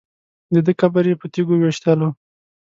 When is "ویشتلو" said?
1.57-2.09